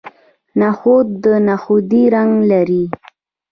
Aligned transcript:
نخود 0.59 1.21
نخودي 1.47 2.03
رنګ 2.13 2.33
لري. 2.51 2.83